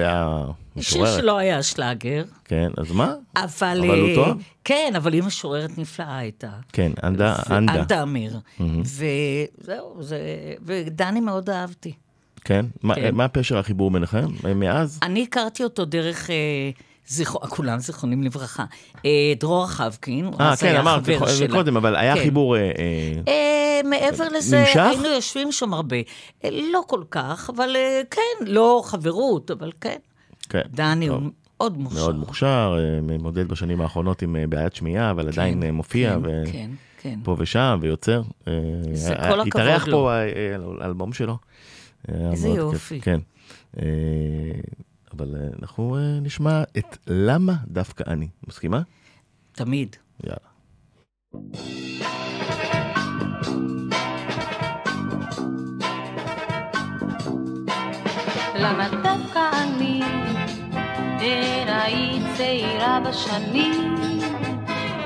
[0.76, 1.18] והמשוררת.
[1.20, 3.14] שלו היה שלאגר, כן, אז מה?
[3.36, 3.80] אבל...
[3.86, 4.42] אבל הוא אה, טוב?
[4.64, 6.50] כן, אבל היא משוררת נפלאה הייתה.
[6.72, 7.74] כן, אנדה, אנדה.
[7.74, 8.38] אנדה אמיר.
[8.60, 10.18] וזהו, זה...
[10.66, 11.92] ודני מאוד אהבתי.
[12.44, 12.66] כן?
[12.82, 13.14] מה- כן.
[13.14, 14.26] מה פשר החיבור ביניכם?
[14.56, 14.98] מאז?
[15.02, 16.30] אני הכרתי אותו דרך...
[16.30, 16.70] אה,
[17.06, 18.64] זכרו, כולם זיכרונים לברכה.
[19.06, 21.48] אה, דרור חבקין, הוא אה, אז כן, היה אמרת, חבר שלה.
[21.48, 22.22] קודם, אבל היה כן.
[22.22, 22.56] חיבור...
[22.56, 24.76] אה, אה, אה, מעבר לזה, נמשך?
[24.76, 25.96] היינו יושבים שם הרבה.
[26.44, 29.96] אה, לא כל כך, אבל אה, כן, לא חברות, אבל כן.
[30.48, 30.62] כן.
[30.70, 31.22] דני טוב.
[31.22, 31.30] הוא
[31.60, 32.00] מאוד מוכשר.
[32.00, 36.52] מאוד מוכשר, אה, מודד בשנים האחרונות עם אה, בעיית שמיעה, אבל עדיין אה, מופיע, כן,
[36.52, 37.18] כן, כן.
[37.22, 38.22] ופה ושם, ויוצר.
[38.48, 38.52] אה,
[38.92, 39.98] זה אה, כל הכבוד התארח לו.
[39.98, 41.36] פה אה, אה, על האלבום שלו.
[42.32, 43.00] איזה מאוד יופי.
[43.00, 43.20] כן.
[45.12, 48.28] אה, אבל אה, אנחנו אה, נשמע את למה דווקא אני.
[48.48, 48.82] מסכימה?
[49.52, 49.96] תמיד.
[50.24, 50.52] יאללה.
[58.54, 60.02] למה דווקא אני?
[61.20, 63.94] אין היית צעירה בשנים,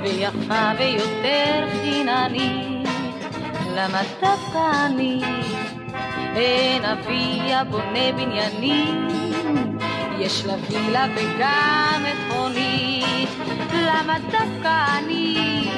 [0.03, 2.89] ויפה ויותר חיננית,
[3.77, 5.21] למה דווקא אני?
[6.37, 9.16] אין אבי הבונה בניינים,
[10.19, 13.29] יש לה וילה וגם מכונית,
[13.73, 15.69] למה דווקא אני?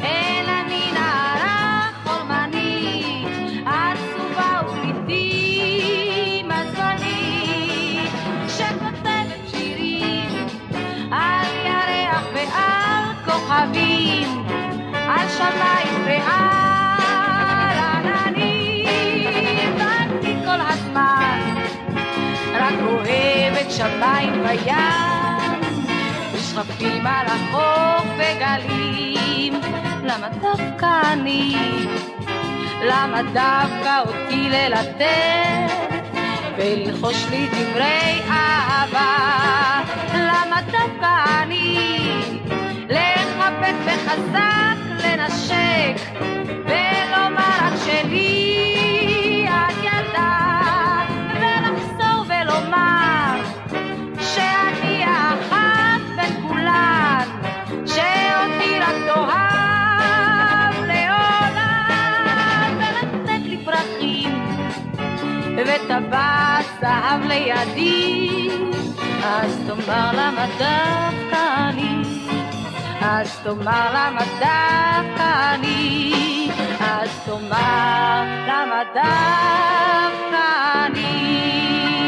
[0.00, 3.28] אין אני נערה חולמנית,
[3.66, 8.10] עצובה ולעיתים מזלית,
[8.48, 10.46] שכותבת שירים
[11.12, 14.44] על ירח ועל כוכבים,
[15.08, 16.55] על שמיים ועל
[23.76, 25.60] שמיים וים,
[26.32, 29.60] ושרפים על החוף וגלים,
[30.02, 31.56] למה דווקא אני?
[32.82, 35.72] למה דווקא אותי ללטף
[36.56, 39.16] וללחוש לי דברי אהבה?
[40.14, 41.78] למה דווקא אני?
[42.88, 46.00] לחבק וחזק לנשק
[46.66, 48.45] ולומר רק שלי
[65.76, 68.48] וטבעת זהב לידי.
[69.24, 72.02] אז תאמר למה דווקא אני?
[73.00, 76.48] אז תאמר למה דווקא אני?
[76.80, 80.46] אז תאמר למה דווקא
[80.86, 82.05] אני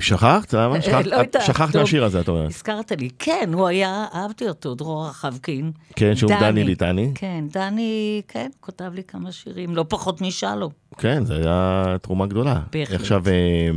[0.00, 0.54] שכחת?
[0.54, 0.82] למה?
[0.82, 1.06] שכחת?
[1.06, 1.76] לא יודעת, שכחת.
[1.76, 2.50] מהשיר הזה, את אומרת.
[2.50, 5.72] הזכרת לי, כן, הוא היה, אהבתי אותו, דרור רחבקין.
[5.96, 7.12] כן, שהוא דני ליטני.
[7.14, 10.72] כן, דני, כן, כותב לי כמה שירים, לא פחות משלום.
[10.98, 12.60] כן, זו הייתה תרומה גדולה.
[12.72, 13.00] בהחלט.
[13.00, 13.70] עכשיו, אה,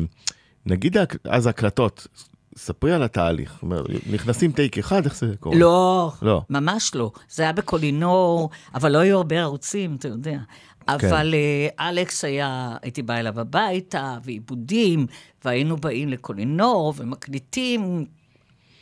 [0.65, 2.07] נגיד אז הקלטות,
[2.57, 3.63] ספרי על התהליך.
[4.11, 5.57] נכנסים טייק אחד, איך זה קורה?
[5.57, 6.41] לא, לא.
[6.49, 7.11] ממש לא.
[7.29, 10.37] זה היה בקולינור, אבל לא היו הרבה ערוצים, אתה יודע.
[10.87, 11.07] כן.
[11.07, 15.07] אבל אה, אלכס היה, הייתי באה אליו הביתה, ועיבודים,
[15.45, 18.05] והיינו באים לקולינור, ומקליטים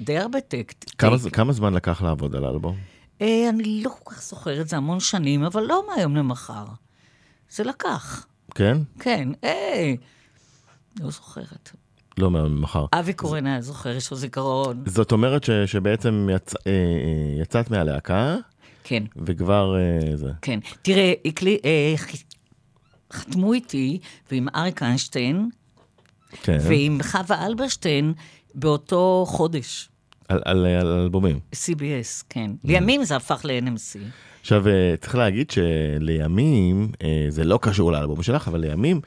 [0.01, 0.91] די הרבה טקט.
[0.97, 1.15] כמה.
[1.33, 2.75] כמה זמן לקח לעבוד על האלבום?
[3.21, 6.65] אה, אני לא כל כך זוכרת, זה המון שנים, אבל לא מהיום למחר.
[7.49, 8.25] זה לקח,
[8.55, 8.77] כן?
[8.99, 9.93] כן, אה,
[10.99, 11.71] לא זוכרת.
[12.17, 12.85] לא ממחר.
[12.93, 14.83] אבי קורן היה זוכר, יש לו זיכרון.
[14.85, 18.35] זאת אומרת ש, שבעצם יצ, אה, אה, יצאת מהלהקה,
[18.87, 20.31] כן, וכבר אה, זה.
[20.41, 20.59] כן.
[20.81, 22.23] תראה, הקלי, אה, ח-
[23.13, 23.99] חתמו איתי
[24.31, 25.49] ועם אריק איינשטיין
[26.43, 26.57] כן.
[26.61, 28.13] ועם חווה אלברשטיין
[28.55, 29.89] באותו חודש.
[30.27, 31.39] על, על, על אלבומים.
[31.55, 32.51] CBS, כן.
[32.63, 33.99] לימים זה הפך ל-NMC.
[34.41, 39.01] עכשיו, אה, צריך להגיד שלימים, אה, זה לא קשור לאלבום שלך, אבל לימים,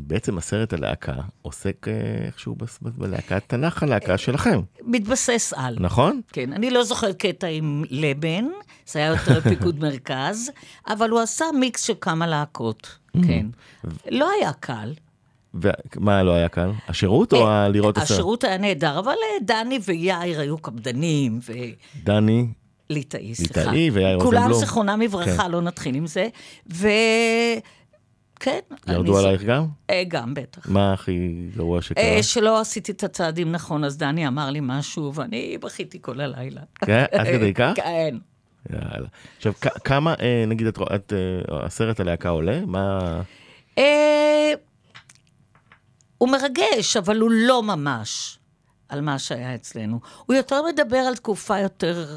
[0.00, 5.76] בעצם הסרט הלהקה עוסק אה, איכשהו בלהקת תנ"ך, הלהקה שלכם, מתבסס על.
[5.80, 6.20] נכון?
[6.32, 8.44] כן, אני לא זוכרת קטע עם לבן,
[8.86, 10.50] זה היה יותר פיקוד מרכז,
[10.88, 13.46] אבל הוא עשה מיקס של כמה להקות, כן.
[14.10, 14.92] לא היה קל.
[15.54, 16.70] ומה לא היה כאן?
[16.88, 18.10] השירות או אה, לראות הסרט?
[18.10, 21.40] השירות היה נהדר, אבל אה, דני ויאיר היו קפדנים,
[22.04, 22.46] דני,
[22.90, 23.60] וליטאי, סליחה.
[23.60, 24.60] ליטאי ויאיר כולם רוזנבלום.
[24.60, 25.50] זיכרונם לברכה, כן.
[25.50, 26.28] לא נתחיל עם זה.
[28.36, 28.58] וכן.
[28.88, 29.66] ירדו עלייך גם?
[29.90, 30.68] אה, גם, בטח.
[30.70, 31.18] מה הכי
[31.56, 32.04] גרוע שקרה?
[32.04, 36.60] אה, שלא עשיתי את הצעדים נכון, אז דני אמר לי משהו, ואני בכיתי כל הלילה.
[36.74, 37.04] כן?
[37.12, 37.72] עד כדי כך?
[37.74, 38.16] כן.
[38.72, 39.08] יאללה.
[39.36, 41.12] עכשיו, כ- כמה, אה, נגיד, את, רוא- את,
[41.52, 42.60] אה, הסרט הלהקה עולה?
[42.66, 42.98] מה...
[43.78, 44.52] אה,
[46.18, 48.38] הוא מרגש, אבל הוא לא ממש
[48.88, 50.00] על מה שהיה אצלנו.
[50.26, 52.16] הוא יותר מדבר על תקופה יותר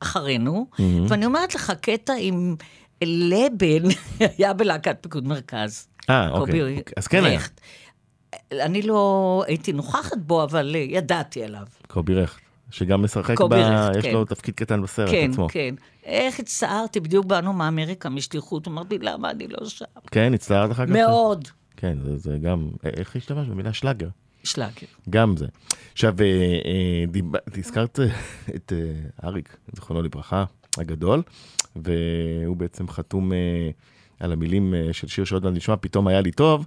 [0.00, 0.66] אחרינו,
[1.08, 2.56] ואני אומרת לך, קטע עם
[3.04, 3.88] לבן
[4.38, 5.88] היה בלהקת פיקוד מרכז.
[6.10, 6.82] אה, קובי אוקיי.
[6.96, 7.40] אז כן היה.
[8.52, 11.66] אני לא הייתי נוכחת בו, אבל אה, ידעתי עליו.
[11.86, 12.40] קובי רכט,
[12.70, 13.58] שגם משחק, קובי ב...
[13.58, 14.12] רכט, יש כן.
[14.12, 15.48] לו תפקיד קטן בסרט כן, עצמו.
[15.50, 15.74] כן.
[16.04, 19.84] איך הצטערתי, בדיוק באנו מאמריקה משליחות, אמרתי, למה אני לא שם?
[20.10, 20.92] כן, הצטערת אחר כך?
[20.92, 21.48] מאוד.
[21.76, 24.08] כן, זה, זה גם, איך השתמשת במילה שלאגר?
[24.44, 24.86] שלאגר.
[25.10, 25.46] גם זה.
[25.92, 27.24] עכשיו, אה, אה, דיב...
[27.58, 28.06] הזכרת אה,
[28.54, 30.44] את אה, אריק, זיכרונו לברכה,
[30.78, 31.22] הגדול,
[31.76, 33.70] והוא בעצם חתום אה,
[34.20, 36.66] על המילים אה, של שיר שעוד מעט נשמע, פתאום היה לי טוב,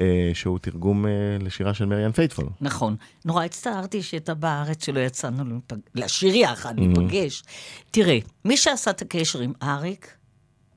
[0.00, 1.06] אה, שהוא תרגום
[1.40, 2.46] לשירה של מריאן פייטפול.
[2.60, 2.96] נכון.
[3.24, 5.76] נורא הצטערתי שהייתה בארץ שלא יצאנו לפג...
[5.94, 7.42] לשיר יחד, להיפגש.
[7.90, 10.16] תראה, מי שעשה את הקשר עם אריק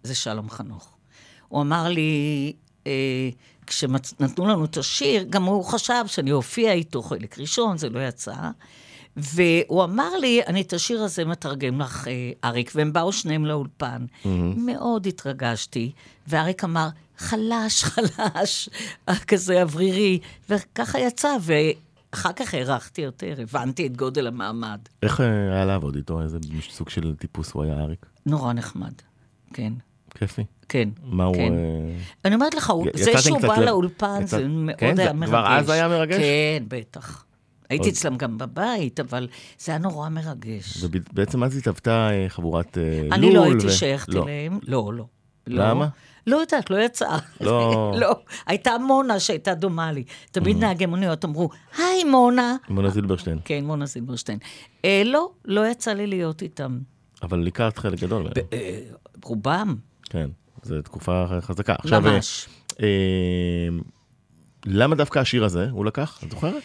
[0.04, 0.98] זה שלום חנוך.
[1.48, 2.54] הוא אמר לי,
[2.88, 3.30] אה,
[3.68, 8.36] כשנתנו לנו את השיר, גם הוא חשב שאני אופיע איתו חלק ראשון, זה לא יצא.
[9.18, 14.06] והוא אמר לי, אני את השיר הזה מתרגם לך, אה, אריק, והם באו שניהם לאולפן.
[14.58, 15.92] מאוד התרגשתי,
[16.28, 18.70] ואריק אמר, חלש, חלש,
[19.28, 24.80] כזה אוורירי, וככה יצא, ואחר כך הערכתי יותר, הבנתי את גודל המעמד.
[25.04, 26.22] איך אה, היה לעבוד איתו?
[26.22, 26.38] איזה
[26.70, 28.06] סוג של טיפוס הוא היה, אריק?
[28.26, 28.94] נורא נחמד,
[29.54, 29.74] כן.
[30.16, 30.44] כיפי.
[30.70, 31.36] כן, מה הוא...
[31.36, 31.54] כן.
[31.54, 35.30] אה, אני אומרת לך, זה שהוא בא לאולפן, זה מאוד כן, זה היה מרגש.
[35.30, 36.18] כבר אז היה מרגש?
[36.18, 37.26] כן, בטח.
[37.72, 39.28] הייתי עוד- אצלם גם בבית, אבל
[39.60, 40.78] זה היה נורא מרגש.
[40.84, 43.14] ובעצם אז התהוותה אה, חבורת אה, לול.
[43.14, 44.24] אני לא הייתי ו- שייכת לא.
[44.24, 44.60] אליהם.
[44.68, 45.06] לא, לא.
[45.48, 45.70] לא.
[45.70, 45.88] למה?
[46.28, 47.18] לא יודעת, לא יצאה.
[47.42, 47.92] לא.
[48.02, 48.16] לא.
[48.48, 50.04] הייתה מונה שהייתה דומה לי.
[50.32, 52.56] תמיד נהגי מוניות אמרו, היי מונה.
[52.70, 53.40] מונה זילברשטיין.
[53.46, 54.40] כן, מונה זילברשטיין.
[54.86, 56.80] אה, לא, לא יצא לי להיות איתם.
[57.24, 58.32] אבל הכרת חלק גדול מהם.
[59.24, 60.30] רובם, כן,
[60.64, 61.76] זו תקופה חזקה.
[61.92, 62.48] ממש.
[64.66, 66.20] למה דווקא השיר הזה הוא לקח?
[66.26, 66.64] את זוכרת?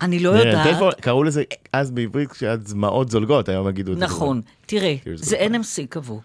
[0.00, 0.66] אני לא יודעת.
[0.66, 1.42] טלפון- קראו לזה
[1.72, 4.04] אז בעברית כשהיה דמעות זולגות, היום יגידו את זה.
[4.04, 4.40] נכון.
[4.66, 6.20] תראה, כאילו זה NMC קבעו.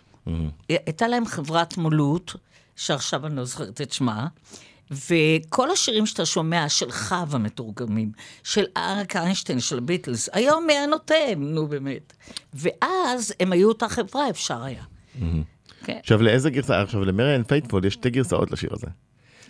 [0.70, 2.36] הייתה להם חברת מולות,
[2.76, 4.28] שעכשיו אני לא זוכרת את שמה,
[4.92, 8.12] וכל השירים שאתה שומע של חווה מתורגמים,
[8.44, 12.14] של אריק איינשטיין, של הביטלס, היום מי היה נותן, נו באמת.
[12.54, 14.84] ואז הם היו אותה חברה, אפשר היה.
[15.84, 18.88] כן, עכשיו לאיזה גרסה, עכשיו למריאן פייטפול יש שתי גרסאות לשיר הזה.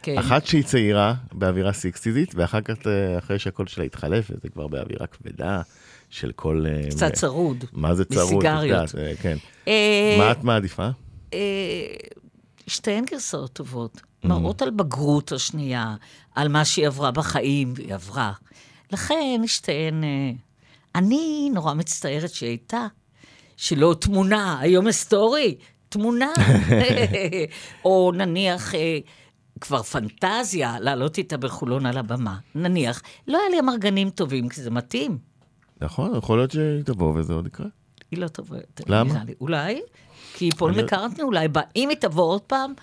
[0.06, 0.18] כן.
[0.18, 5.08] אחת שהיא צעירה באווירה סיקסטיזית, ואחר כך אה, אחרי שהקול שלה התחלף, וזה כבר באווירה
[5.08, 5.62] כבדה
[6.10, 6.68] של קול...
[6.68, 7.64] אה, קצת מ- צרוד.
[7.74, 8.34] מה זה צרוד?
[8.34, 8.89] מסיגריות.
[8.89, 9.38] יודעת, אה, כן.
[9.68, 10.89] אה, מה את מעדיפה?
[11.34, 11.39] אה,
[12.68, 14.01] שתיהן גרסאות טובות.
[14.24, 15.95] מראות על בגרות השנייה,
[16.36, 18.32] על מה שהיא עברה בחיים, והיא עברה.
[18.91, 20.03] לכן שתיהן...
[20.95, 22.86] אני נורא מצטערת שהיא הייתה,
[23.58, 25.56] שלא תמונה, היום היסטורי,
[25.89, 26.32] תמונה.
[27.86, 28.74] או נניח...
[29.62, 32.38] כבר פנטזיה, לעלות איתה בחולון על הבמה.
[32.56, 35.18] נניח, לא היה לי אמרגנים טובים, כי זה מתאים.
[35.82, 37.68] נכון, יכול להיות שהיא תבוא וזה עוד יקרה.
[38.12, 39.14] היא לא טובה יותר, למה?
[39.14, 39.34] נראה לי.
[39.41, 39.82] אולי,
[40.34, 42.74] כי פול אני- מקארטני אולי בא, אם היא תבוא עוד פעם,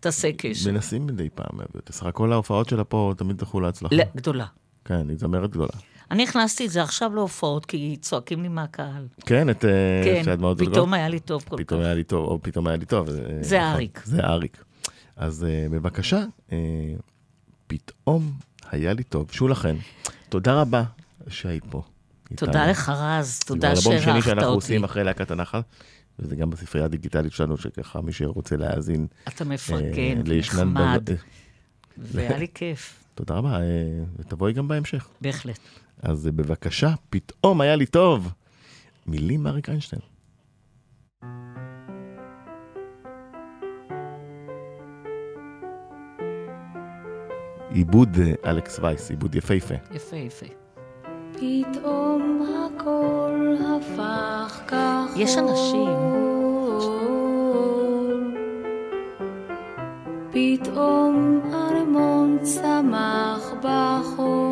[0.00, 0.70] תעשה קשר.
[0.72, 1.92] מנסים מדי פעם להביא אותה.
[1.92, 3.94] סך הכל ההופעות שלה פה תמיד זכו להצלחה.
[3.96, 4.46] לא, גדולה.
[4.84, 5.72] כן, היא זמרת גדולה.
[6.10, 9.06] אני הכנסתי את זה עכשיו להופעות, כי צועקים לי מהקהל.
[9.26, 9.64] כן, את...
[9.64, 9.70] אה,
[10.04, 10.36] כן?
[10.58, 11.62] פתאום היה לי טוב כל כך.
[11.62, 13.10] פתאום היה לי טוב, או פתאום היה לי טוב.
[13.10, 13.20] זה
[13.58, 14.02] נכון, אריק.
[14.04, 14.64] זה אריק.
[15.16, 16.58] אז אה, בבקשה, אה,
[17.66, 18.32] פתאום
[18.70, 19.30] היה לי טוב.
[19.32, 19.76] שולה חן,
[20.28, 20.82] תודה רבה
[21.28, 21.82] שהיית פה.
[22.34, 22.70] תודה איתנו.
[22.70, 24.54] לך, רז, זה תודה כבר אלבום שני שאירחת שאנחנו אותי.
[24.54, 25.60] עושים אחרי להקת הנחל,
[26.18, 29.06] וזה גם בספרייה הדיגיטלית שלנו, שככה מי שרוצה להאזין.
[29.28, 31.08] אתה אה, מפרגן, נחמד,
[31.98, 33.58] והיה לי כיף, תודה רבה,
[34.18, 35.08] ותבואי גם בהמשך.
[35.20, 35.58] בהחלט.
[36.02, 38.32] אז בבקשה, פתאום היה לי טוב.
[39.06, 40.11] מילים אריק איינשטיין.
[47.74, 49.74] עיבוד אה, אלכס וייס, עיבוד יפהפה.
[49.90, 50.46] יפה, יפה.
[51.32, 55.22] פתאום הכל הפך כחול.
[55.22, 55.88] יש אנשים.
[60.32, 64.51] פתאום ארמון צמח בחול.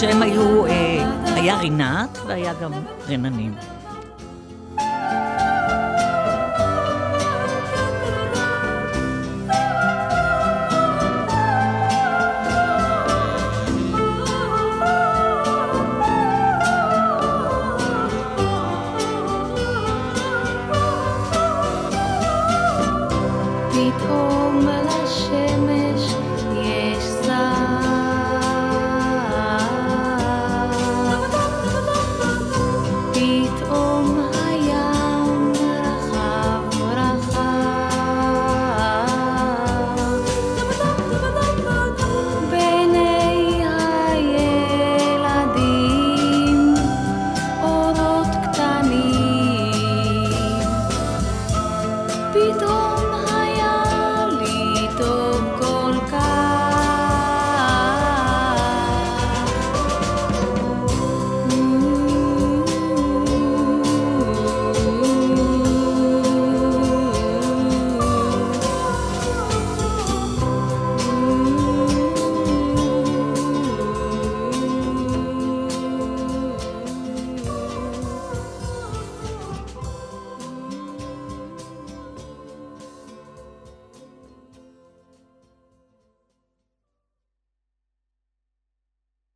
[0.00, 2.72] שהם היו, אה, היה רינת והיה גם
[3.08, 3.54] רננים.